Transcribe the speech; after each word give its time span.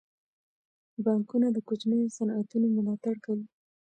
بانکونه 1.03 1.47
د 1.53 1.57
کوچنیو 1.67 2.13
صنعتونو 2.17 2.67
ملاتړ 2.77 3.15
کوي. 3.25 3.45